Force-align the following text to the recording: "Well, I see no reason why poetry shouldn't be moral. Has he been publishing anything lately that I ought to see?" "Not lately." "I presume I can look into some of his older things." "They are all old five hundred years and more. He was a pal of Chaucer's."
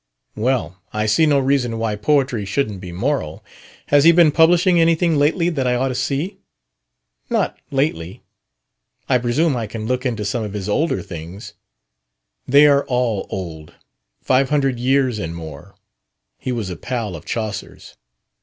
"Well, 0.35 0.81
I 0.91 1.05
see 1.05 1.27
no 1.27 1.37
reason 1.37 1.77
why 1.77 1.95
poetry 1.95 2.43
shouldn't 2.43 2.81
be 2.81 2.91
moral. 2.91 3.45
Has 3.89 4.03
he 4.03 4.11
been 4.11 4.31
publishing 4.31 4.79
anything 4.79 5.15
lately 5.17 5.49
that 5.49 5.67
I 5.67 5.75
ought 5.75 5.89
to 5.89 5.93
see?" 5.93 6.39
"Not 7.29 7.55
lately." 7.69 8.23
"I 9.07 9.19
presume 9.19 9.55
I 9.55 9.67
can 9.67 9.85
look 9.85 10.03
into 10.03 10.25
some 10.25 10.41
of 10.43 10.53
his 10.53 10.67
older 10.67 11.03
things." 11.03 11.53
"They 12.47 12.65
are 12.65 12.83
all 12.85 13.27
old 13.29 13.75
five 14.23 14.49
hundred 14.49 14.79
years 14.79 15.19
and 15.19 15.35
more. 15.35 15.75
He 16.39 16.51
was 16.51 16.71
a 16.71 16.75
pal 16.75 17.15
of 17.15 17.23
Chaucer's." 17.23 17.95